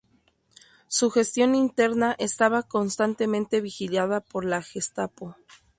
Su 0.87 1.11
gestión 1.11 1.53
interna 1.53 2.15
estaba 2.17 2.63
constantemente 2.63 3.61
vigilada 3.61 4.19
por 4.19 4.45
la 4.45 4.63
Gestapo. 4.63 5.37